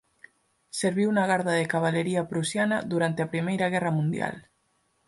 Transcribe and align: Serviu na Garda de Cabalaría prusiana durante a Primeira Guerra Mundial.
Serviu 0.79 1.09
na 1.13 1.27
Garda 1.31 1.53
de 1.59 1.69
Cabalaría 1.73 2.27
prusiana 2.31 2.77
durante 2.93 3.19
a 3.21 3.31
Primeira 3.33 3.71
Guerra 3.73 3.91
Mundial. 3.97 4.35